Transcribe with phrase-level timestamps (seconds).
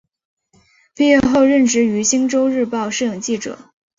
[0.95, 3.69] 毕业后任职于星洲日报摄影记者。